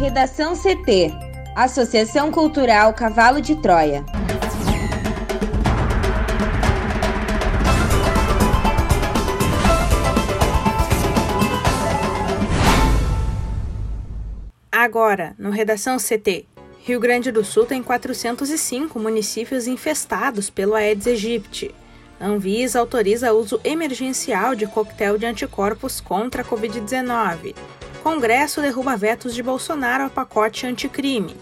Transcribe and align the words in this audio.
Redação 0.00 0.54
CT 0.56 1.12
Associação 1.54 2.32
Cultural 2.32 2.94
Cavalo 2.94 3.38
de 3.38 3.54
Troia. 3.56 4.02
Agora, 14.72 15.34
no 15.38 15.50
Redação 15.50 15.98
CT. 15.98 16.46
Rio 16.82 16.98
Grande 16.98 17.30
do 17.30 17.44
Sul 17.44 17.66
tem 17.66 17.82
405 17.82 18.98
municípios 18.98 19.66
infestados 19.66 20.48
pelo 20.48 20.74
Aedes 20.74 21.08
aegypti. 21.08 21.74
Anvisa 22.18 22.80
autoriza 22.80 23.34
uso 23.34 23.60
emergencial 23.62 24.54
de 24.54 24.66
coquetel 24.66 25.18
de 25.18 25.26
anticorpos 25.26 26.00
contra 26.00 26.40
a 26.40 26.44
Covid-19. 26.44 27.54
Congresso 28.02 28.62
derruba 28.62 28.96
vetos 28.96 29.34
de 29.34 29.42
Bolsonaro 29.42 30.04
ao 30.04 30.10
pacote 30.10 30.66
anticrime. 30.66 31.36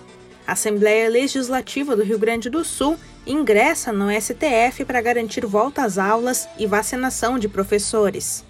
Assembleia 0.44 1.08
Legislativa 1.08 1.94
do 1.94 2.02
Rio 2.02 2.18
Grande 2.18 2.50
do 2.50 2.64
Sul 2.64 2.98
ingressa 3.24 3.92
no 3.92 4.10
STF 4.10 4.84
para 4.84 5.00
garantir 5.00 5.46
volta 5.46 5.84
às 5.84 5.98
aulas 5.98 6.48
e 6.58 6.66
vacinação 6.66 7.38
de 7.38 7.48
professores. 7.48 8.44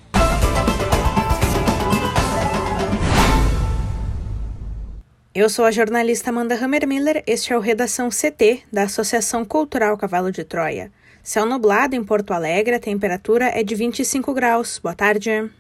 Eu 5.35 5.51
sou 5.51 5.67
a 5.67 5.71
jornalista 5.71 6.31
Amanda 6.31 6.55
Hammermiller, 6.55 7.23
este 7.27 7.53
é 7.53 7.57
o 7.57 7.61
Redação 7.61 8.09
CT 8.09 8.63
da 8.73 8.85
Associação 8.85 9.45
Cultural 9.45 9.97
Cavalo 9.99 10.33
de 10.33 10.45
Troia. 10.45 10.91
Céu 11.23 11.45
nublado 11.45 11.95
em 11.95 12.03
Porto 12.03 12.33
Alegre, 12.33 12.75
a 12.75 12.81
temperatura 12.81 13.47
é 13.47 13.63
de 13.63 13.75
25 13.75 14.33
graus. 14.33 14.79
Boa 14.79 14.95
tarde. 14.95 15.51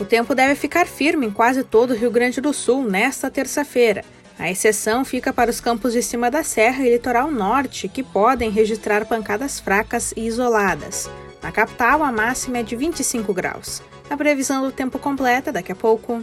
O 0.00 0.04
tempo 0.04 0.32
deve 0.32 0.54
ficar 0.54 0.86
firme 0.86 1.26
em 1.26 1.30
quase 1.30 1.64
todo 1.64 1.90
o 1.90 1.96
Rio 1.96 2.10
Grande 2.10 2.40
do 2.40 2.52
Sul 2.52 2.84
nesta 2.84 3.28
terça-feira. 3.28 4.04
A 4.38 4.48
exceção 4.48 5.04
fica 5.04 5.32
para 5.32 5.50
os 5.50 5.60
campos 5.60 5.92
de 5.92 6.00
cima 6.00 6.30
da 6.30 6.44
serra 6.44 6.86
e 6.86 6.92
litoral 6.92 7.28
norte, 7.28 7.88
que 7.88 8.04
podem 8.04 8.50
registrar 8.50 9.04
pancadas 9.06 9.58
fracas 9.58 10.14
e 10.16 10.24
isoladas. 10.24 11.10
Na 11.42 11.50
capital, 11.50 12.04
a 12.04 12.12
máxima 12.12 12.58
é 12.58 12.62
de 12.62 12.76
25 12.76 13.34
graus. 13.34 13.82
A 14.08 14.16
previsão 14.16 14.62
do 14.62 14.70
tempo 14.70 15.00
completa 15.00 15.50
daqui 15.50 15.72
a 15.72 15.76
pouco. 15.76 16.22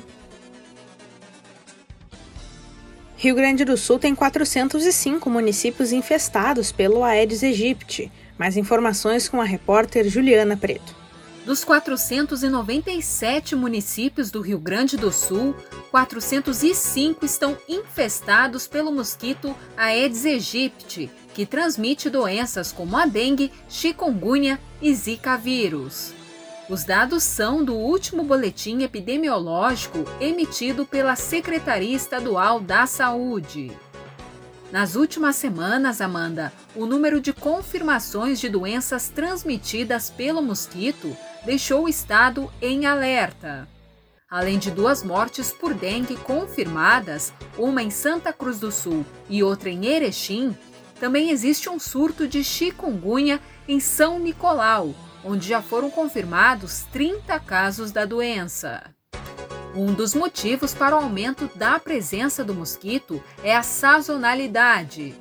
Rio 3.18 3.36
Grande 3.36 3.66
do 3.66 3.76
Sul 3.76 4.00
tem 4.00 4.16
405 4.16 5.30
municípios 5.30 5.92
infestados 5.92 6.72
pelo 6.72 7.04
Aedes 7.04 7.44
aegypti. 7.44 8.10
Mais 8.38 8.56
informações 8.56 9.28
com 9.28 9.42
a 9.42 9.46
repórter 9.46 10.08
Juliana 10.08 10.56
Preto. 10.56 11.05
Dos 11.46 11.64
497 11.64 13.56
municípios 13.56 14.32
do 14.32 14.42
Rio 14.42 14.58
Grande 14.58 14.98
do 14.98 15.12
Sul, 15.12 15.56
405 15.92 17.24
estão 17.24 17.56
infestados 17.70 18.68
pelo 18.68 18.92
mosquito 18.92 19.56
Aedes 19.78 20.26
aegypti, 20.26 21.08
que 21.36 21.46
transmite 21.46 22.10
doenças 22.10 22.72
como 22.72 22.98
a 22.98 23.06
dengue, 23.06 23.52
chikungunya 23.70 24.60
e 24.82 24.92
zika 24.96 25.38
vírus. 25.38 26.16
Os 26.68 26.84
dados 26.84 27.22
são 27.22 27.64
do 27.64 27.76
último 27.76 28.24
boletim 28.24 28.82
epidemiológico 28.82 30.00
emitido 30.20 30.84
pela 30.84 31.16
Secretaria 31.16 31.96
Estadual 31.96 32.60
da 32.60 32.88
Saúde. 32.88 33.72
Nas 34.72 34.96
últimas 34.96 35.36
semanas, 35.36 36.02
Amanda, 36.02 36.52
o 36.76 36.88
número 36.88 37.22
de 37.22 37.32
confirmações 37.32 38.40
de 38.40 38.50
doenças 38.50 39.10
transmitidas 39.10 40.10
pelo 40.10 40.42
mosquito 40.42 41.16
deixou 41.46 41.84
o 41.84 41.90
estado 41.90 42.52
em 42.62 42.86
alerta. 42.86 43.68
Além 44.30 44.58
de 44.58 44.72
duas 44.72 45.04
mortes 45.04 45.52
por 45.52 45.74
dengue 45.74 46.18
confirmadas, 46.18 47.32
uma 47.58 47.84
em 47.84 47.92
Santa 47.92 48.34
Cruz 48.34 48.60
do 48.60 48.72
Sul 48.72 49.06
e 49.30 49.44
outra 49.44 49.70
em 49.70 49.86
Erechim, 49.86 50.58
também 51.00 51.30
existe 51.30 51.70
um 51.70 51.78
surto 51.78 52.28
de 52.28 52.44
chikungunya 52.44 53.40
em 53.68 53.80
São 53.80 54.18
Nicolau, 54.20 54.96
onde 55.24 55.48
já 55.48 55.62
foram 55.62 55.90
confirmados 55.92 56.86
30 56.92 57.40
casos 57.40 57.92
da 57.92 58.06
doença. 58.06 58.84
Um 59.76 59.94
dos 59.94 60.16
motivos 60.16 60.74
para 60.74 60.96
o 60.96 61.00
aumento 61.00 61.50
da 61.56 61.78
presença 61.80 62.44
do 62.44 62.54
mosquito 62.54 63.22
é 63.44 63.56
a 63.56 63.62
sazonalidade. 63.62 65.14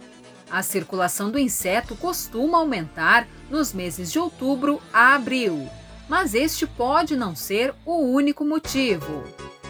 A 0.50 0.62
circulação 0.62 1.30
do 1.30 1.38
inseto 1.38 1.96
costuma 1.96 2.58
aumentar 2.58 3.26
nos 3.50 3.72
meses 3.72 4.12
de 4.12 4.18
outubro 4.18 4.80
a 4.92 5.14
abril, 5.14 5.68
mas 6.09 6.34
este 6.34 6.66
pode 6.66 7.16
não 7.16 7.34
ser 7.34 7.75
o 7.84 7.98
único 7.98 8.44
motivo. 8.44 9.25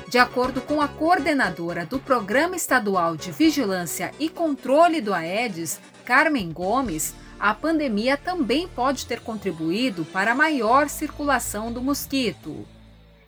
De 0.09 0.19
acordo 0.19 0.61
com 0.61 0.81
a 0.81 0.89
coordenadora 0.89 1.84
do 1.84 1.99
Programa 1.99 2.55
Estadual 2.55 3.17
de 3.17 3.33
Vigilância 3.33 4.12
e 4.19 4.28
Controle 4.28 5.00
do 5.00 5.12
Aedes, 5.12 5.81
Carmen 6.05 6.53
Gomes, 6.53 7.15
a 7.39 7.53
pandemia 7.53 8.17
também 8.17 8.69
pode 8.69 9.06
ter 9.06 9.21
contribuído 9.21 10.05
para 10.05 10.33
a 10.33 10.34
maior 10.34 10.89
circulação 10.89 11.73
do 11.73 11.83
mosquito. 11.83 12.67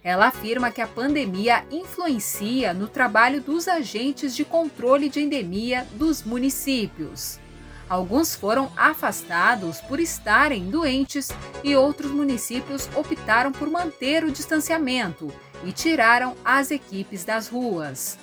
Ela 0.02 0.28
afirma 0.28 0.70
que 0.70 0.80
a 0.80 0.86
pandemia 0.86 1.64
influencia 1.70 2.72
no 2.72 2.86
trabalho 2.86 3.40
dos 3.40 3.66
agentes 3.66 4.36
de 4.36 4.44
controle 4.44 5.08
de 5.08 5.20
endemia 5.20 5.84
dos 5.94 6.22
municípios. 6.22 7.40
Alguns 7.88 8.34
foram 8.34 8.70
afastados 8.76 9.80
por 9.82 10.00
estarem 10.00 10.68
doentes 10.68 11.28
e 11.62 11.76
outros 11.76 12.10
municípios 12.10 12.88
optaram 12.96 13.52
por 13.52 13.70
manter 13.70 14.24
o 14.24 14.32
distanciamento 14.32 15.32
e 15.64 15.70
tiraram 15.70 16.36
as 16.44 16.72
equipes 16.72 17.24
das 17.24 17.48
ruas. 17.48 18.18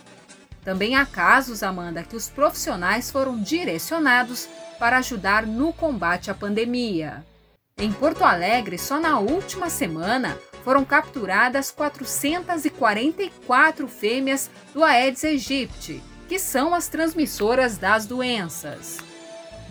Também 0.63 0.95
há 0.95 1.05
casos, 1.05 1.63
Amanda, 1.63 2.03
que 2.03 2.15
os 2.15 2.29
profissionais 2.29 3.09
foram 3.09 3.39
direcionados 3.39 4.49
para 4.79 4.97
ajudar 4.97 5.45
no 5.45 5.71
combate 5.71 6.29
à 6.29 6.33
pandemia. 6.33 7.25
Em 7.77 7.91
Porto 7.91 8.23
Alegre, 8.23 8.77
só 8.77 8.99
na 8.99 9.19
última 9.19 9.69
semana, 9.69 10.37
foram 10.63 10.85
capturadas 10.85 11.71
444 11.71 13.87
fêmeas 13.87 14.49
do 14.73 14.83
Aedes 14.83 15.23
aegypti, 15.23 16.01
que 16.27 16.37
são 16.37 16.73
as 16.73 16.87
transmissoras 16.87 17.77
das 17.77 18.05
doenças. 18.05 19.12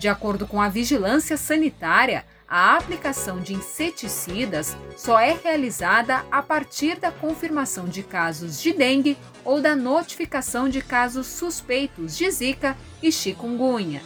De 0.03 0.09
acordo 0.09 0.49
com 0.49 0.61
a 0.61 0.69
vigilância 0.69 1.37
sanitária, 1.37 2.25
a 2.49 2.77
aplicação 2.77 3.39
de 3.39 3.55
inseticidas 3.55 4.77
só 4.97 5.21
é 5.21 5.33
realizada 5.33 6.25
a 6.29 6.43
partir 6.43 6.99
da 6.99 7.13
confirmação 7.13 7.85
de 7.85 8.03
casos 8.03 8.61
de 8.61 8.73
dengue 8.73 9.17
ou 9.45 9.61
da 9.61 9.77
notificação 9.77 10.69
de 10.69 10.83
casos 10.83 11.29
suspeitos 11.29 12.17
de 12.17 12.29
Zika 12.33 12.77
e 13.01 13.13
chikungunya. 13.13 14.03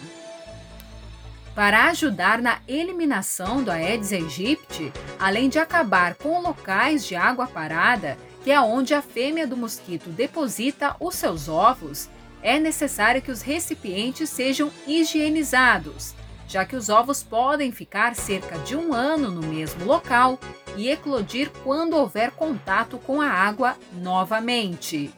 Para 1.55 1.87
ajudar 1.87 2.43
na 2.43 2.59
eliminação 2.69 3.63
do 3.63 3.71
Aedes 3.71 4.13
aegypti, 4.13 4.93
além 5.19 5.49
de 5.49 5.59
acabar 5.59 6.15
com 6.17 6.43
locais 6.43 7.07
de 7.07 7.17
água 7.17 7.47
parada, 7.47 8.19
que 8.45 8.51
é 8.51 8.61
onde 8.61 8.93
a 8.93 9.01
fêmea 9.01 9.47
do 9.47 9.57
mosquito 9.57 10.11
deposita 10.11 10.95
os 11.01 11.15
seus 11.15 11.49
ovos, 11.49 12.11
é 12.47 12.61
necessário 12.61 13.21
que 13.21 13.33
os 13.33 13.43
recipientes 13.43 14.31
sejam 14.31 14.71
higienizados, 14.87 16.15
já 16.47 16.65
que 16.65 16.77
os 16.77 16.89
ovos 16.89 17.21
podem 17.21 17.73
ficar 17.73 18.15
cerca 18.15 18.57
de 18.61 18.77
um 18.77 18.95
ano 18.95 19.33
no 19.33 19.43
mesmo 19.43 19.85
local 19.85 20.39
e 20.77 20.89
eclodir 20.89 21.51
quando 21.65 21.97
houver 21.97 22.31
contato 22.31 22.99
com 22.99 23.21
a 23.21 23.29
água 23.29 23.77
novamente. 23.93 25.13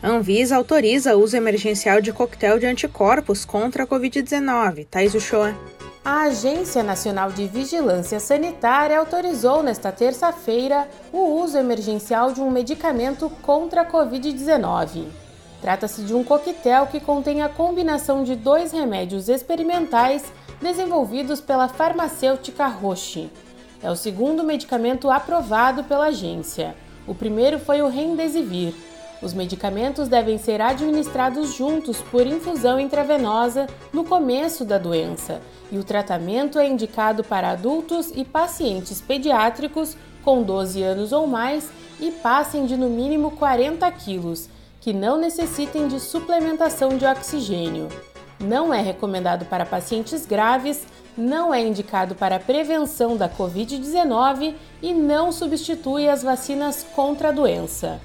A 0.00 0.10
Anvisa 0.10 0.54
autoriza 0.54 1.16
uso 1.16 1.36
emergencial 1.36 2.00
de 2.00 2.12
coquetel 2.12 2.60
de 2.60 2.66
anticorpos 2.66 3.44
contra 3.44 3.82
a 3.82 3.86
Covid-19. 3.86 4.86
Thais 4.88 5.12
Uchoa. 5.16 5.56
A 6.04 6.22
Agência 6.22 6.82
Nacional 6.82 7.30
de 7.30 7.46
Vigilância 7.46 8.18
Sanitária 8.18 8.98
autorizou 8.98 9.62
nesta 9.62 9.92
terça-feira 9.92 10.88
o 11.12 11.40
uso 11.40 11.56
emergencial 11.56 12.32
de 12.32 12.40
um 12.40 12.50
medicamento 12.50 13.30
contra 13.40 13.82
a 13.82 13.86
Covid-19. 13.88 15.04
Trata-se 15.60 16.02
de 16.02 16.12
um 16.12 16.24
coquetel 16.24 16.88
que 16.88 16.98
contém 16.98 17.40
a 17.40 17.48
combinação 17.48 18.24
de 18.24 18.34
dois 18.34 18.72
remédios 18.72 19.28
experimentais 19.28 20.24
desenvolvidos 20.60 21.40
pela 21.40 21.68
farmacêutica 21.68 22.66
Roche. 22.66 23.30
É 23.80 23.88
o 23.88 23.94
segundo 23.94 24.42
medicamento 24.42 25.08
aprovado 25.08 25.84
pela 25.84 26.06
agência. 26.06 26.74
O 27.06 27.14
primeiro 27.14 27.60
foi 27.60 27.80
o 27.80 27.86
Remdesivir 27.86 28.74
os 29.22 29.32
medicamentos 29.32 30.08
devem 30.08 30.36
ser 30.36 30.60
administrados 30.60 31.54
juntos 31.54 31.98
por 32.10 32.26
infusão 32.26 32.80
intravenosa 32.80 33.68
no 33.92 34.04
começo 34.04 34.64
da 34.64 34.78
doença, 34.78 35.40
e 35.70 35.78
o 35.78 35.84
tratamento 35.84 36.58
é 36.58 36.68
indicado 36.68 37.22
para 37.22 37.50
adultos 37.50 38.10
e 38.14 38.24
pacientes 38.24 39.00
pediátricos 39.00 39.96
com 40.24 40.42
12 40.42 40.82
anos 40.82 41.12
ou 41.12 41.26
mais 41.26 41.70
e 42.00 42.10
passem 42.10 42.66
de 42.66 42.76
no 42.76 42.88
mínimo 42.88 43.30
40 43.32 43.90
quilos, 43.92 44.48
que 44.80 44.92
não 44.92 45.16
necessitem 45.16 45.86
de 45.86 46.00
suplementação 46.00 46.98
de 46.98 47.06
oxigênio. 47.06 47.88
Não 48.40 48.74
é 48.74 48.80
recomendado 48.80 49.44
para 49.44 49.64
pacientes 49.64 50.26
graves, 50.26 50.84
não 51.16 51.54
é 51.54 51.60
indicado 51.60 52.14
para 52.16 52.36
a 52.36 52.40
prevenção 52.40 53.16
da 53.16 53.28
Covid-19 53.28 54.54
e 54.82 54.92
não 54.92 55.30
substitui 55.30 56.08
as 56.08 56.22
vacinas 56.24 56.84
contra 56.94 57.28
a 57.28 57.32
doença. 57.32 58.00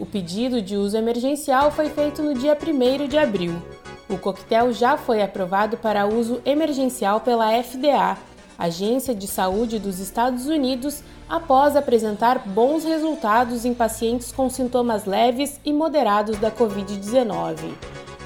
O 0.00 0.06
pedido 0.06 0.62
de 0.62 0.78
uso 0.78 0.96
emergencial 0.96 1.70
foi 1.70 1.90
feito 1.90 2.22
no 2.22 2.32
dia 2.32 2.56
1 2.56 3.06
de 3.06 3.18
abril. 3.18 3.60
O 4.08 4.16
coquetel 4.16 4.72
já 4.72 4.96
foi 4.96 5.22
aprovado 5.22 5.76
para 5.76 6.06
uso 6.06 6.40
emergencial 6.46 7.20
pela 7.20 7.52
FDA, 7.62 8.16
Agência 8.58 9.14
de 9.14 9.26
Saúde 9.26 9.78
dos 9.78 9.98
Estados 9.98 10.46
Unidos, 10.46 11.02
após 11.28 11.76
apresentar 11.76 12.38
bons 12.48 12.82
resultados 12.82 13.66
em 13.66 13.74
pacientes 13.74 14.32
com 14.32 14.48
sintomas 14.48 15.04
leves 15.04 15.60
e 15.66 15.72
moderados 15.72 16.38
da 16.38 16.50
Covid-19. 16.50 17.58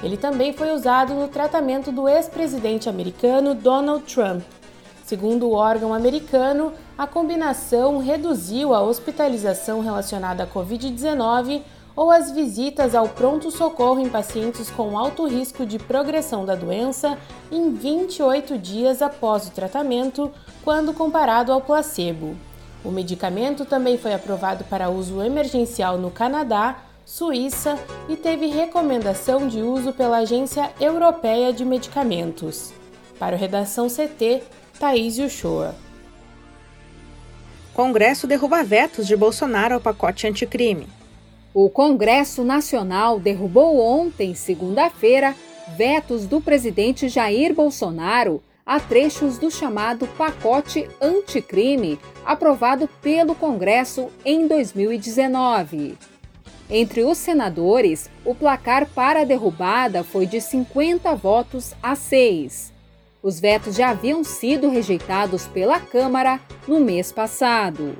Ele 0.01 0.15
também 0.15 0.53
foi 0.53 0.71
usado 0.71 1.13
no 1.13 1.27
tratamento 1.27 1.91
do 1.91 2.07
ex-presidente 2.07 2.87
americano 2.87 3.53
Donald 3.53 4.05
Trump. 4.05 4.43
Segundo 5.05 5.47
o 5.47 5.53
órgão 5.53 5.93
americano, 5.93 6.73
a 6.97 7.05
combinação 7.05 7.99
reduziu 7.99 8.73
a 8.73 8.81
hospitalização 8.81 9.79
relacionada 9.79 10.41
à 10.41 10.47
Covid-19 10.47 11.61
ou 11.95 12.09
as 12.09 12.31
visitas 12.31 12.95
ao 12.95 13.07
pronto-socorro 13.09 13.99
em 13.99 14.09
pacientes 14.09 14.71
com 14.71 14.97
alto 14.97 15.27
risco 15.27 15.63
de 15.63 15.77
progressão 15.77 16.43
da 16.43 16.55
doença 16.55 17.19
em 17.51 17.71
28 17.71 18.57
dias 18.57 19.03
após 19.03 19.45
o 19.47 19.51
tratamento, 19.51 20.31
quando 20.63 20.91
comparado 20.91 21.51
ao 21.51 21.61
placebo. 21.61 22.35
O 22.83 22.89
medicamento 22.89 23.63
também 23.63 23.99
foi 23.99 24.11
aprovado 24.11 24.63
para 24.63 24.89
uso 24.89 25.21
emergencial 25.21 25.99
no 25.99 26.09
Canadá, 26.09 26.77
Suíça 27.05 27.77
e 28.09 28.15
teve 28.15 28.47
recomendação 28.47 29.47
de 29.47 29.61
uso 29.61 29.93
pela 29.93 30.17
Agência 30.17 30.71
Europeia 30.81 31.53
de 31.53 31.63
Medicamentos. 31.63 32.73
Para 33.19 33.35
o 33.35 33.39
Redação 33.39 33.87
CT, 33.87 34.41
Thaís 34.79 35.17
Uchoa. 35.17 35.75
Congresso 37.73 38.27
derruba 38.27 38.63
vetos 38.63 39.07
de 39.07 39.15
Bolsonaro 39.15 39.75
ao 39.75 39.81
pacote 39.81 40.27
anticrime. 40.27 40.87
O 41.53 41.69
Congresso 41.69 42.43
Nacional 42.43 43.19
derrubou 43.19 43.79
ontem, 43.79 44.35
segunda-feira, 44.35 45.33
vetos 45.77 46.25
do 46.25 46.41
presidente 46.41 47.07
Jair 47.07 47.53
Bolsonaro 47.53 48.43
a 48.65 48.79
trechos 48.79 49.37
do 49.37 49.49
chamado 49.49 50.07
pacote 50.17 50.89
anticrime 50.99 51.99
aprovado 52.25 52.89
pelo 53.01 53.35
Congresso 53.35 54.09
em 54.25 54.47
2019. 54.47 55.97
Entre 56.69 57.03
os 57.03 57.17
senadores, 57.17 58.09
o 58.25 58.33
placar 58.33 58.87
para 58.87 59.21
a 59.21 59.25
derrubada 59.25 60.03
foi 60.03 60.25
de 60.25 60.41
50 60.41 61.15
votos 61.15 61.73
a 61.81 61.95
6. 61.95 62.74
Os 63.25 63.39
vetos 63.39 63.75
já 63.75 63.89
haviam 63.89 64.23
sido 64.23 64.69
rejeitados 64.69 65.47
pela 65.47 65.79
Câmara 65.79 66.39
no 66.67 66.79
mês 66.79 67.11
passado. 67.11 67.97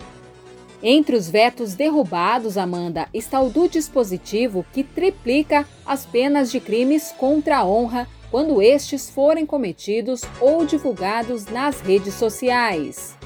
Entre 0.84 1.16
os 1.16 1.28
vetos 1.28 1.74
derrubados, 1.74 2.60
Amanda, 2.60 3.08
está 3.12 3.42
o 3.42 3.50
do 3.50 3.68
dispositivo 3.68 4.64
que 4.72 4.84
triplica 4.84 5.68
as 5.84 6.06
penas 6.06 6.52
de 6.52 6.60
crimes 6.60 7.12
contra 7.18 7.58
a 7.58 7.66
honra 7.66 8.08
quando 8.30 8.62
estes 8.62 9.10
forem 9.10 9.48
cometidos 9.48 10.22
ou 10.40 10.64
divulgados 10.64 11.48
nas 11.48 11.82
redes 11.82 12.14
sociais. 12.14 13.18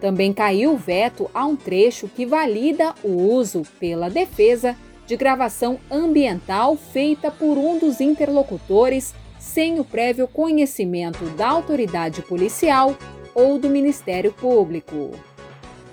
Também 0.00 0.32
caiu 0.32 0.72
o 0.72 0.78
veto 0.78 1.30
a 1.34 1.44
um 1.44 1.56
trecho 1.56 2.08
que 2.08 2.24
valida 2.24 2.94
o 3.04 3.10
uso 3.10 3.64
pela 3.78 4.08
defesa 4.08 4.74
de 5.06 5.14
gravação 5.14 5.78
ambiental 5.90 6.74
feita 6.74 7.30
por 7.30 7.58
um 7.58 7.78
dos 7.78 8.00
interlocutores 8.00 9.12
sem 9.44 9.78
o 9.78 9.84
prévio 9.84 10.26
conhecimento 10.26 11.24
da 11.36 11.48
autoridade 11.48 12.22
policial 12.22 12.96
ou 13.34 13.58
do 13.58 13.68
Ministério 13.68 14.32
Público. 14.32 15.10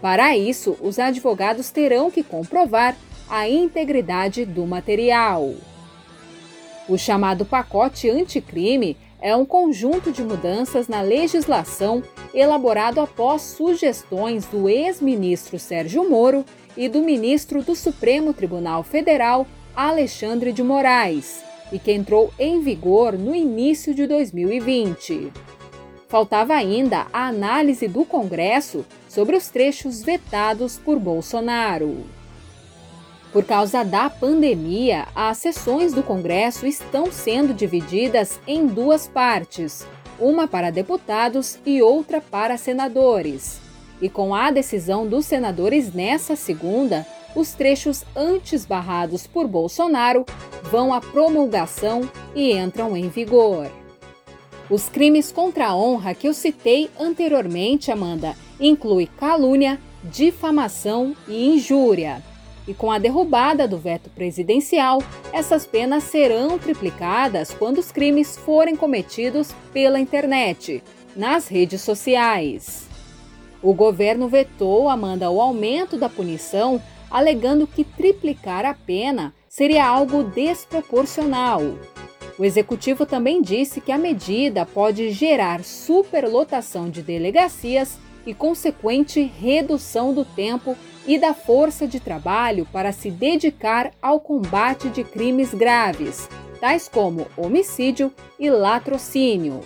Para 0.01 0.35
isso, 0.37 0.77
os 0.81 0.97
advogados 0.97 1.69
terão 1.69 2.09
que 2.09 2.23
comprovar 2.23 2.95
a 3.29 3.47
integridade 3.47 4.45
do 4.45 4.65
material. 4.65 5.53
O 6.87 6.97
chamado 6.97 7.45
pacote 7.45 8.09
anticrime 8.09 8.97
é 9.21 9.35
um 9.35 9.45
conjunto 9.45 10.11
de 10.11 10.23
mudanças 10.23 10.87
na 10.87 11.01
legislação 11.01 12.01
elaborado 12.33 12.99
após 12.99 13.41
sugestões 13.41 14.45
do 14.45 14.67
ex-ministro 14.67 15.59
Sérgio 15.59 16.09
Moro 16.09 16.43
e 16.75 16.87
do 16.87 17.01
ministro 17.01 17.61
do 17.61 17.75
Supremo 17.75 18.33
Tribunal 18.33 18.81
Federal, 18.81 19.45
Alexandre 19.75 20.51
de 20.51 20.63
Moraes, 20.63 21.43
e 21.71 21.79
que 21.79 21.91
entrou 21.91 22.33
em 22.37 22.61
vigor 22.61 23.17
no 23.17 23.35
início 23.35 23.93
de 23.93 24.05
2020. 24.05 25.31
Faltava 26.07 26.53
ainda 26.53 27.07
a 27.13 27.27
análise 27.27 27.87
do 27.87 28.03
Congresso 28.03 28.85
sobre 29.07 29.35
os 29.35 29.47
trechos 29.47 30.03
vetados 30.03 30.77
por 30.77 30.99
Bolsonaro. 30.99 32.05
Por 33.31 33.45
causa 33.45 33.81
da 33.83 34.09
pandemia, 34.09 35.07
as 35.15 35.37
sessões 35.37 35.93
do 35.93 36.03
Congresso 36.03 36.67
estão 36.67 37.09
sendo 37.09 37.53
divididas 37.53 38.41
em 38.45 38.67
duas 38.67 39.07
partes, 39.07 39.87
uma 40.19 40.49
para 40.49 40.69
deputados 40.69 41.57
e 41.65 41.81
outra 41.81 42.19
para 42.19 42.57
senadores. 42.57 43.61
E 44.01 44.09
com 44.09 44.35
a 44.35 44.51
decisão 44.51 45.07
dos 45.07 45.25
senadores 45.25 45.93
nessa 45.93 46.35
segunda, 46.35 47.07
os 47.35 47.53
trechos 47.53 48.03
antes 48.15 48.65
barrados 48.65 49.27
por 49.27 49.47
Bolsonaro 49.47 50.25
vão 50.63 50.93
à 50.93 51.01
promulgação 51.01 52.09
e 52.35 52.53
entram 52.53 52.95
em 52.95 53.09
vigor. 53.09 53.71
Os 54.69 54.87
crimes 54.87 55.31
contra 55.31 55.67
a 55.67 55.75
honra 55.75 56.13
que 56.13 56.27
eu 56.27 56.33
citei 56.33 56.89
anteriormente, 56.99 57.91
Amanda, 57.91 58.35
inclui 58.59 59.05
calúnia, 59.05 59.79
difamação 60.03 61.15
e 61.27 61.49
injúria. 61.49 62.23
E 62.67 62.73
com 62.73 62.91
a 62.91 62.99
derrubada 62.99 63.67
do 63.67 63.77
veto 63.77 64.09
presidencial, 64.11 65.03
essas 65.33 65.65
penas 65.65 66.03
serão 66.03 66.57
triplicadas 66.57 67.51
quando 67.53 67.79
os 67.79 67.91
crimes 67.91 68.37
forem 68.37 68.75
cometidos 68.75 69.53
pela 69.73 69.99
internet, 69.99 70.81
nas 71.15 71.47
redes 71.47 71.81
sociais. 71.81 72.87
O 73.61 73.73
governo 73.73 74.27
vetou, 74.27 74.89
Amanda, 74.89 75.29
o 75.29 75.41
aumento 75.41 75.97
da 75.97 76.09
punição, 76.09 76.81
alegando 77.11 77.67
que 77.67 77.83
triplicar 77.83 78.65
a 78.65 78.73
pena 78.73 79.33
seria 79.49 79.85
algo 79.85 80.23
desproporcional. 80.23 81.61
O 82.39 82.45
executivo 82.45 83.05
também 83.05 83.41
disse 83.41 83.81
que 83.81 83.91
a 83.91 83.97
medida 83.97 84.65
pode 84.65 85.11
gerar 85.11 85.63
superlotação 85.63 86.89
de 86.89 87.01
delegacias 87.01 87.99
e 88.25 88.33
consequente 88.33 89.21
redução 89.21 90.13
do 90.13 90.23
tempo 90.23 90.75
e 91.05 91.17
da 91.17 91.33
força 91.33 91.87
de 91.87 91.99
trabalho 91.99 92.67
para 92.71 92.91
se 92.91 93.11
dedicar 93.11 93.91
ao 94.01 94.19
combate 94.19 94.89
de 94.89 95.03
crimes 95.03 95.53
graves, 95.53 96.29
tais 96.59 96.87
como 96.87 97.27
homicídio 97.35 98.13
e 98.39 98.49
latrocínio. 98.49 99.61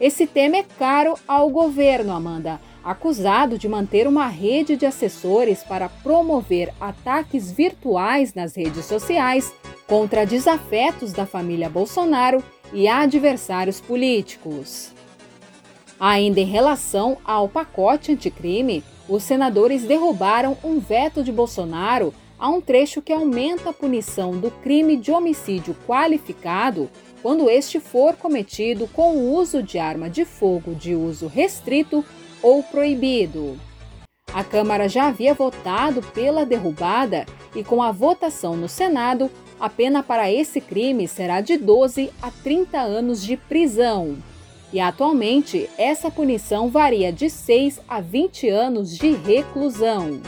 Esse 0.00 0.26
tema 0.26 0.56
é 0.56 0.62
caro 0.62 1.14
ao 1.26 1.50
governo, 1.50 2.12
Amanda, 2.12 2.60
acusado 2.84 3.58
de 3.58 3.68
manter 3.68 4.06
uma 4.06 4.26
rede 4.26 4.76
de 4.76 4.86
assessores 4.86 5.62
para 5.62 5.88
promover 5.88 6.72
ataques 6.80 7.50
virtuais 7.50 8.34
nas 8.34 8.56
redes 8.56 8.84
sociais 8.84 9.52
contra 9.86 10.26
desafetos 10.26 11.12
da 11.12 11.26
família 11.26 11.68
Bolsonaro 11.68 12.42
e 12.72 12.88
adversários 12.88 13.80
políticos. 13.80 14.92
Ainda 15.98 16.40
em 16.40 16.46
relação 16.46 17.18
ao 17.24 17.48
pacote 17.48 18.12
anticrime, 18.12 18.82
os 19.08 19.22
senadores 19.22 19.82
derrubaram 19.82 20.56
um 20.64 20.78
veto 20.78 21.22
de 21.22 21.30
Bolsonaro 21.30 22.14
a 22.38 22.48
um 22.48 22.60
trecho 22.60 23.02
que 23.02 23.12
aumenta 23.12 23.68
a 23.68 23.72
punição 23.72 24.30
do 24.30 24.50
crime 24.50 24.96
de 24.96 25.12
homicídio 25.12 25.76
qualificado 25.86 26.88
quando 27.22 27.50
este 27.50 27.78
for 27.78 28.16
cometido 28.16 28.86
com 28.88 29.16
o 29.16 29.34
uso 29.34 29.62
de 29.62 29.78
arma 29.78 30.08
de 30.08 30.24
fogo 30.24 30.74
de 30.74 30.94
uso 30.94 31.26
restrito 31.26 32.02
ou 32.42 32.62
proibido. 32.62 33.58
A 34.32 34.44
Câmara 34.44 34.88
já 34.88 35.08
havia 35.08 35.34
votado 35.34 36.02
pela 36.14 36.46
derrubada 36.46 37.26
e, 37.54 37.64
com 37.64 37.82
a 37.82 37.90
votação 37.90 38.56
no 38.56 38.68
Senado, 38.68 39.30
a 39.58 39.68
pena 39.68 40.02
para 40.02 40.30
esse 40.30 40.60
crime 40.60 41.08
será 41.08 41.40
de 41.40 41.56
12 41.56 42.10
a 42.22 42.30
30 42.30 42.78
anos 42.78 43.22
de 43.22 43.36
prisão. 43.36 44.16
E 44.72 44.78
atualmente, 44.78 45.68
essa 45.76 46.10
punição 46.10 46.68
varia 46.68 47.12
de 47.12 47.28
6 47.28 47.80
a 47.88 48.00
20 48.00 48.48
anos 48.48 48.96
de 48.96 49.10
reclusão. 49.10 50.20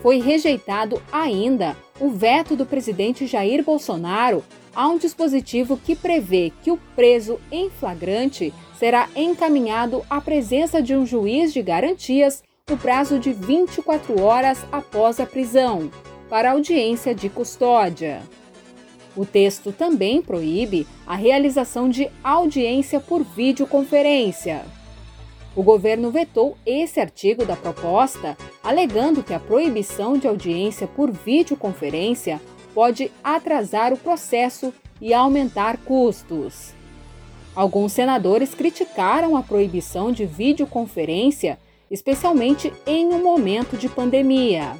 Foi 0.00 0.20
rejeitado 0.20 1.02
ainda 1.10 1.76
o 1.98 2.10
veto 2.10 2.54
do 2.54 2.64
presidente 2.64 3.26
Jair 3.26 3.64
Bolsonaro 3.64 4.44
a 4.74 4.86
um 4.88 4.98
dispositivo 4.98 5.76
que 5.76 5.96
prevê 5.96 6.52
que 6.62 6.70
o 6.70 6.76
preso 6.94 7.40
em 7.50 7.68
flagrante 7.70 8.54
será 8.78 9.08
encaminhado 9.16 10.04
à 10.08 10.20
presença 10.20 10.82
de 10.82 10.94
um 10.94 11.06
juiz 11.06 11.52
de 11.52 11.62
garantias 11.62 12.42
no 12.68 12.76
prazo 12.76 13.18
de 13.18 13.32
24 13.32 14.20
horas 14.20 14.64
após 14.72 15.20
a 15.20 15.26
prisão, 15.26 15.90
para 16.28 16.50
audiência 16.50 17.14
de 17.14 17.28
custódia. 17.28 18.20
O 19.16 19.24
texto 19.24 19.72
também 19.72 20.20
proíbe 20.20 20.86
a 21.06 21.14
realização 21.14 21.88
de 21.88 22.10
audiência 22.22 23.00
por 23.00 23.22
videoconferência. 23.22 24.62
O 25.54 25.62
governo 25.62 26.10
vetou 26.10 26.58
esse 26.66 27.00
artigo 27.00 27.46
da 27.46 27.56
proposta, 27.56 28.36
alegando 28.62 29.22
que 29.22 29.32
a 29.32 29.40
proibição 29.40 30.18
de 30.18 30.28
audiência 30.28 30.86
por 30.86 31.10
videoconferência 31.10 32.42
pode 32.74 33.10
atrasar 33.24 33.90
o 33.90 33.96
processo 33.96 34.70
e 35.00 35.14
aumentar 35.14 35.78
custos. 35.78 36.75
Alguns 37.56 37.92
senadores 37.92 38.54
criticaram 38.54 39.34
a 39.34 39.42
proibição 39.42 40.12
de 40.12 40.26
videoconferência, 40.26 41.58
especialmente 41.90 42.70
em 42.86 43.06
um 43.06 43.22
momento 43.22 43.78
de 43.78 43.88
pandemia. 43.88 44.76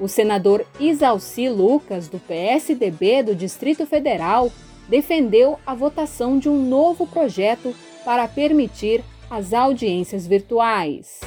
O 0.00 0.08
senador 0.08 0.66
Isalci 0.80 1.48
Lucas, 1.48 2.08
do 2.08 2.18
PSDB 2.18 3.22
do 3.22 3.34
Distrito 3.34 3.86
Federal, 3.86 4.50
defendeu 4.88 5.56
a 5.64 5.72
votação 5.72 6.36
de 6.36 6.48
um 6.48 6.68
novo 6.68 7.06
projeto 7.06 7.72
para 8.04 8.26
permitir 8.26 9.04
as 9.30 9.52
audiências 9.52 10.26
virtuais. 10.26 11.20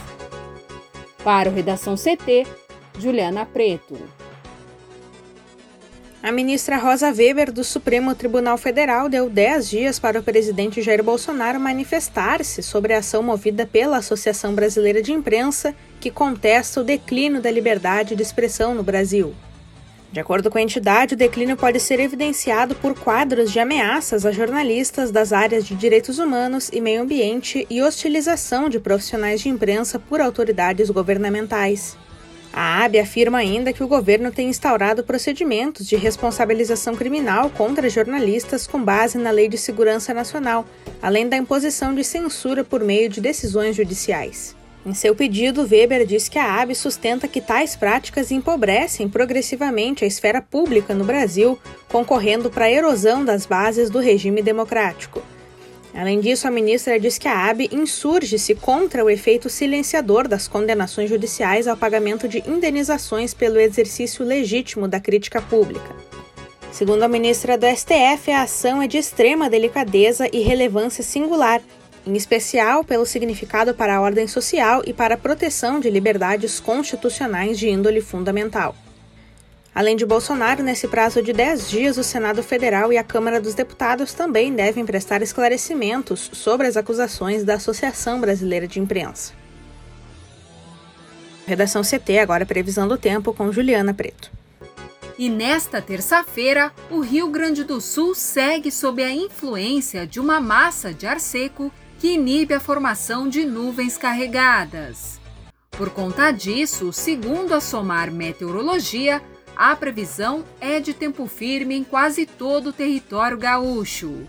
Para 1.24 1.50
o 1.50 1.53
Redação 1.53 1.95
CT, 1.95 2.45
Juliana 3.00 3.45
Preto. 3.45 3.97
A 6.21 6.31
ministra 6.31 6.77
Rosa 6.77 7.12
Weber, 7.12 7.51
do 7.51 7.63
Supremo 7.63 8.15
Tribunal 8.15 8.57
Federal, 8.57 9.07
deu 9.07 9.29
10 9.29 9.69
dias 9.69 10.00
para 10.00 10.19
o 10.19 10.24
presidente 10.24 10.81
Jair 10.81 11.03
Bolsonaro 11.03 11.59
manifestar-se 11.59 12.63
sobre 12.63 12.93
a 12.93 12.97
ação 12.97 13.21
movida 13.21 13.67
pela 13.67 13.97
Associação 13.97 14.55
Brasileira 14.55 15.01
de 15.01 15.13
Imprensa, 15.13 15.75
que 16.00 16.09
contesta 16.09 16.81
o 16.81 16.83
declínio 16.83 17.39
da 17.39 17.51
liberdade 17.51 18.15
de 18.15 18.24
expressão 18.24 18.74
no 18.74 18.81
Brasil. 18.81 19.36
De 20.12 20.19
acordo 20.19 20.50
com 20.50 20.57
a 20.57 20.62
entidade, 20.62 21.13
o 21.13 21.17
declínio 21.17 21.55
pode 21.55 21.79
ser 21.79 22.00
evidenciado 22.00 22.74
por 22.74 22.97
quadros 22.97 23.51
de 23.51 23.59
ameaças 23.59 24.25
a 24.25 24.31
jornalistas 24.31 25.12
das 25.12 25.31
áreas 25.31 25.67
de 25.67 25.75
direitos 25.75 26.17
humanos 26.17 26.71
e 26.74 26.81
meio 26.81 27.03
ambiente 27.03 27.67
e 27.69 27.81
hostilização 27.81 28.69
de 28.69 28.79
profissionais 28.79 29.41
de 29.41 29.50
imprensa 29.50 30.00
por 30.00 30.19
autoridades 30.19 30.89
governamentais. 30.89 31.95
A 32.51 32.84
AB 32.84 33.00
afirma 33.00 33.38
ainda 33.38 33.74
que 33.74 33.84
o 33.84 33.88
governo 33.88 34.32
tem 34.32 34.50
instaurado 34.50 35.04
procedimentos 35.04 35.86
de 35.86 35.96
responsabilização 35.96 36.96
criminal 36.96 37.50
contra 37.50 37.89
jornalistas 37.89 38.66
com 38.66 38.82
base 38.82 39.18
na 39.18 39.30
Lei 39.30 39.48
de 39.48 39.58
Segurança 39.58 40.13
Nacional, 40.13 40.66
além 41.01 41.27
da 41.27 41.38
imposição 41.38 41.94
de 41.94 42.04
censura 42.04 42.63
por 42.63 42.84
meio 42.84 43.10
de 43.10 43.22
decisões 43.22 43.75
judiciais. 43.75 44.56
Em 44.86 44.94
seu 44.94 45.13
pedido, 45.13 45.68
Weber 45.70 46.06
diz 46.06 46.30
que 46.30 46.39
a 46.39 46.62
AB 46.62 46.74
sustenta 46.74 47.27
que 47.27 47.42
tais 47.42 47.75
práticas 47.75 48.32
empobrecem 48.32 49.10
progressivamente 49.10 50.06
a 50.06 50.08
esfera 50.08 50.42
pública 50.42 50.94
no 50.94 51.04
Brasil, 51.04 51.60
concorrendo 51.89 52.50
para 52.50 52.66
a 52.66 52.72
erosão 52.72 53.25
das 53.25 53.46
bases 53.46 53.89
do 53.89 54.00
regime 54.00 54.42
democrático. 54.42 55.22
Além 55.94 56.20
disso, 56.20 56.48
a 56.48 56.51
ministra 56.51 57.00
diz 57.00 57.17
que 57.17 57.27
a 57.27 57.50
AB 57.50 57.70
insurge-se 57.72 58.53
contra 58.56 59.03
o 59.03 59.10
efeito 59.10 59.50
silenciador 59.50 60.27
das 60.27 60.48
condenações 60.48 61.10
judiciais 61.10 61.67
ao 61.67 61.77
pagamento 61.77 62.27
de 62.27 62.44
indenizações 62.48 63.34
pelo 63.34 63.60
exercício 63.60 64.24
legítimo 64.24 64.88
da 64.88 65.00
crítica 65.00 65.41
pública. 65.41 65.96
Segundo 66.72 67.03
a 67.03 67.08
ministra 67.08 67.58
do 67.58 67.65
STF, 67.65 68.32
a 68.32 68.44
ação 68.44 68.82
é 68.82 68.88
de 68.88 68.98
extrema 68.98 69.50
delicadeza 69.50 70.29
e 70.32 70.41
relevância 70.41 71.03
singular, 71.03 71.62
em 72.06 72.15
especial 72.15 72.84
pelo 72.84 73.06
significado 73.06 73.74
para 73.74 73.96
a 73.96 74.01
ordem 74.01 74.27
social 74.27 74.84
e 74.86 74.94
para 74.94 75.15
a 75.15 75.17
proteção 75.17 75.79
de 75.79 75.89
liberdades 75.89 76.60
constitucionais 76.60 77.58
de 77.58 77.70
índole 77.70 78.00
fundamental. 78.00 78.75
Além 79.77 79.96
de 79.96 80.07
Bolsonaro, 80.07 80.63
nesse 80.63 80.88
prazo 80.88 81.22
de 81.22 81.31
10 81.31 81.69
dias, 81.69 81.98
o 82.00 82.03
Senado 82.03 82.41
Federal 82.41 82.91
e 82.91 82.98
a 82.98 83.03
Câmara 83.03 83.39
dos 83.39 83.53
Deputados 83.53 84.12
também 84.12 84.51
devem 84.51 84.84
prestar 84.84 85.22
esclarecimentos 85.22 86.31
sobre 86.34 86.65
as 86.65 86.75
acusações 86.75 87.43
da 87.43 87.53
Associação 87.53 88.19
Brasileira 88.19 88.67
de 88.67 88.79
Imprensa. 88.79 89.34
Redação 91.46 91.84
CT, 91.84 92.17
agora 92.17 92.43
previsão 92.43 92.88
do 92.88 92.98
tempo 92.98 93.31
com 93.36 93.51
Juliana 93.51 93.93
Preto. 93.93 94.31
E 95.15 95.29
nesta 95.29 95.79
terça-feira, 95.79 96.72
o 96.89 97.00
Rio 97.00 97.27
Grande 97.29 97.63
do 97.63 97.79
Sul 97.79 98.15
segue 98.15 98.72
sob 98.72 99.03
a 99.03 99.12
influência 99.12 100.07
de 100.07 100.19
uma 100.19 100.41
massa 100.41 100.91
de 100.91 101.05
ar 101.05 101.19
seco 101.19 101.72
que 102.00 102.13
inibe 102.13 102.55
a 102.55 102.60
formação 102.60 103.29
de 103.29 103.46
nuvens 103.46 103.96
carregadas. 103.96 105.19
Por 105.69 105.91
conta 105.91 106.31
disso, 106.31 106.91
segundo 106.91 107.53
a 107.53 107.62
SOMAR 107.62 108.12
Meteorologia, 108.12 109.22
a 109.58 109.76
previsão 109.76 110.46
é 110.62 110.80
de 110.80 110.94
tempo 110.94 111.26
firme 111.26 111.76
em 111.76 111.84
quase 111.84 112.28
todo 112.28 112.68
o 112.68 112.74
território 112.74 113.40
gaúcho. 113.40 114.28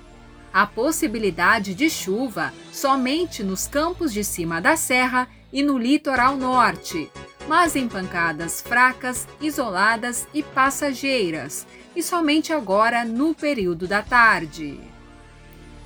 A 0.50 0.66
possibilidade 0.66 1.74
de 1.74 1.90
chuva 1.90 2.52
somente 2.72 3.42
nos 3.42 3.66
campos 3.66 4.10
de 4.10 4.24
cima 4.24 4.58
da 4.58 4.74
serra 4.74 5.28
e 5.52 5.62
no 5.62 5.76
litoral 5.76 6.34
norte, 6.34 7.10
mas 7.46 7.76
em 7.76 7.86
pancadas 7.86 8.62
fracas, 8.62 9.28
isoladas 9.38 10.26
e 10.32 10.42
passageiras, 10.42 11.66
e 11.94 12.02
somente 12.02 12.50
agora 12.50 13.04
no 13.04 13.34
período 13.34 13.86
da 13.86 14.02
tarde. 14.02 14.80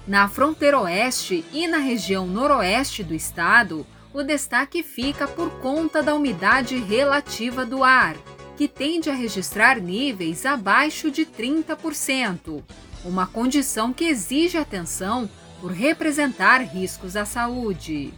Na 0.07 0.29
fronteira 0.29 0.79
oeste 0.79 1.45
e 1.53 1.67
na 1.67 1.79
região 1.79 2.29
noroeste 2.29 3.03
do 3.03 3.15
estado, 3.15 3.85
o 4.15 4.23
destaque 4.23 4.85
fica 4.85 5.27
por 5.27 5.51
conta 5.61 6.01
da 6.01 6.15
umidade 6.15 6.77
relativa 6.77 7.65
do 7.65 7.83
ar, 7.83 8.17
que 8.62 8.69
tende 8.69 9.11
a 9.11 9.12
registrar 9.12 9.81
níveis 9.81 10.47
abaixo 10.47 11.11
de 11.11 11.26
30%, 11.26 12.62
uma 13.04 13.26
condição 13.26 13.92
que 13.92 14.04
exige 14.04 14.57
atenção 14.57 15.28
por 15.61 15.73
representar 15.73 16.59
riscos 16.59 17.16
à 17.16 17.25
saúde. 17.25 18.14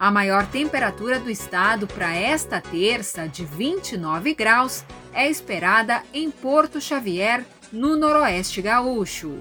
A 0.00 0.10
maior 0.10 0.46
temperatura 0.46 1.20
do 1.20 1.28
estado 1.28 1.86
para 1.86 2.14
esta 2.14 2.58
terça, 2.58 3.28
de 3.28 3.44
29 3.44 4.32
graus, 4.32 4.82
é 5.12 5.28
esperada 5.28 6.02
em 6.14 6.30
Porto 6.30 6.80
Xavier, 6.80 7.44
no 7.70 7.98
Noroeste 7.98 8.62
Gaúcho. 8.62 9.40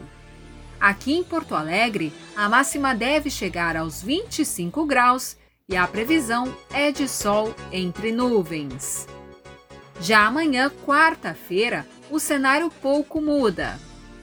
Aqui 0.82 1.14
em 1.14 1.24
Porto 1.24 1.56
Alegre, 1.56 2.12
a 2.36 2.50
máxima 2.50 2.94
deve 2.94 3.30
chegar 3.30 3.78
aos 3.78 4.04
25 4.04 4.86
graus 4.86 5.38
e 5.70 5.78
a 5.78 5.88
previsão 5.88 6.54
é 6.74 6.92
de 6.92 7.08
sol 7.08 7.56
entre 7.72 8.12
nuvens. 8.12 9.08
Já 10.00 10.26
amanhã, 10.26 10.72
quarta-feira, 10.86 11.86
o 12.12 12.20
cenário 12.20 12.72
pouco 12.82 13.20
muda. 13.20 13.80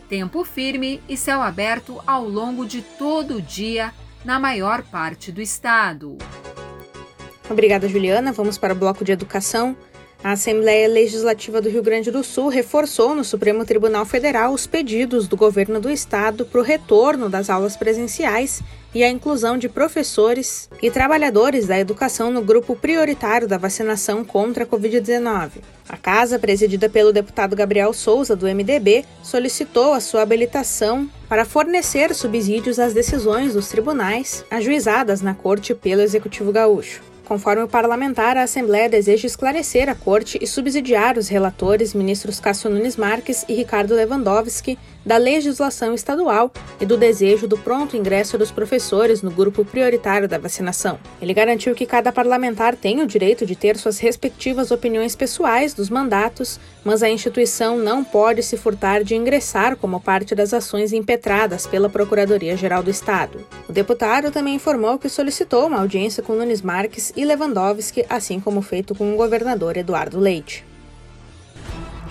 Tempo 0.09 0.45
firme 0.45 1.03
e 1.09 1.17
céu 1.17 1.43
aberto 1.43 2.01
ao 2.07 2.29
longo 2.29 2.65
de 2.65 2.81
todo 2.83 3.37
o 3.37 3.43
dia 3.43 3.93
na 4.25 4.39
maior 4.39 4.83
parte 4.83 5.33
do 5.33 5.43
estado. 5.43 6.17
Obrigada, 7.51 7.89
Juliana. 7.89 8.33
Vamos 8.33 8.57
para 8.57 8.73
o 8.73 8.77
bloco 8.77 9.05
de 9.05 9.13
educação. 9.13 9.77
A 10.23 10.33
Assembleia 10.33 10.89
Legislativa 10.89 11.61
do 11.61 11.69
Rio 11.69 11.83
Grande 11.83 12.11
do 12.11 12.25
Sul 12.25 12.49
reforçou 12.49 13.15
no 13.15 13.23
Supremo 13.23 13.65
Tribunal 13.67 14.07
Federal 14.07 14.55
os 14.55 14.67
pedidos 14.67 15.29
do 15.29 15.37
governo 15.37 15.79
do 15.79 15.91
estado 15.91 16.47
para 16.47 16.61
o 16.61 16.65
retorno 16.65 17.29
das 17.29 17.51
aulas 17.51 17.77
presenciais 17.77 18.63
e 18.95 19.03
a 19.03 19.11
inclusão 19.11 19.59
de 19.59 19.69
professores 19.69 20.71
e 20.81 20.91
trabalhadores 20.91 21.67
da 21.67 21.79
educação 21.79 22.31
no 22.31 22.41
grupo 22.41 22.77
prioritário 22.77 23.49
da 23.49 23.59
vacinação 23.59 24.25
contra 24.25 24.65
a 24.65 24.67
Covid-19. 24.67 25.51
A 25.89 25.97
casa, 25.97 26.39
presidida 26.39 26.89
pelo 26.89 27.13
deputado 27.13 27.57
Gabriel 27.57 27.93
Souza, 27.93 28.37
do 28.37 28.47
MDB, 28.47 29.05
solicitou 29.23 29.93
a 29.93 30.01
sua 30.01 30.23
habilitação 30.23 31.11
para 31.29 31.45
fornecer 31.45 32.15
subsídios 32.15 32.79
às 32.79 32.95
decisões 32.95 33.55
dos 33.55 33.69
tribunais 33.69 34.45
ajuizadas 34.51 35.21
na 35.21 35.35
corte 35.35 35.75
pelo 35.75 36.01
Executivo 36.01 36.53
Gaúcho. 36.53 37.03
Conforme 37.25 37.63
o 37.63 37.69
parlamentar, 37.69 38.37
a 38.37 38.43
Assembleia 38.43 38.89
deseja 38.89 39.27
esclarecer 39.27 39.89
a 39.89 39.95
Corte 39.95 40.39
e 40.43 40.47
subsidiar 40.47 41.17
os 41.17 41.29
relatores, 41.29 41.95
ministros 41.95 42.39
Cássio 42.39 42.69
Nunes 42.69 42.97
Marques 42.97 43.47
e 43.49 43.55
Ricardo 43.55 43.95
Lewandowski, 43.95 44.79
da 45.05 45.17
legislação 45.17 45.95
estadual 45.95 46.51
e 46.81 46.87
do 46.87 46.97
desejo 46.97 47.47
do 47.47 47.59
pronto 47.59 47.97
ingresso 47.97 48.39
dos 48.39 48.51
professores 48.51 49.23
no 49.23 49.31
grupo 49.31 49.65
prioritário 49.65 50.29
da 50.29 50.39
vacinação. 50.39 50.99
Ele 51.21 51.35
garantiu 51.35 51.75
que 51.75 51.87
cada 51.87 52.13
parlamentar 52.13 52.77
tem 52.77 53.01
o 53.01 53.07
direito 53.07 53.45
de 53.45 53.55
ter 53.55 53.77
suas 53.77 53.99
respectivas 53.99 54.71
opiniões 54.71 55.15
pessoais 55.15 55.75
dos 55.75 55.91
mandatos, 55.91 56.59
mas 56.85 57.03
a 57.03 57.11
instituição 57.11 57.77
não 57.77 58.03
pode 58.03 58.43
se 58.43 58.57
furtar 58.57 59.03
de 59.03 59.15
ingressar 59.15 59.77
como 59.77 60.01
parte 60.01 60.35
das 60.35 60.53
ações 60.55 60.93
impetradas 60.93 61.67
pela 61.67 61.89
Procuradoria-Geral 61.89 62.83
do 62.83 62.91
Estado. 62.91 63.47
O 63.69 63.73
deputado 63.73 64.31
também 64.31 64.55
informou 64.55 64.99
que 64.99 65.09
solicitou 65.09 65.67
uma 65.67 65.81
audiência 65.81 66.23
com 66.23 66.35
Nunes 66.35 66.63
Marques 66.63 67.13
e 67.17 67.25
Lewandowski, 67.25 68.05
assim 68.09 68.41
como 68.41 68.63
feito 68.63 68.95
com 68.95 69.13
o 69.13 69.17
governador 69.17 69.77
Eduardo 69.77 70.19
Leite. 70.19 70.74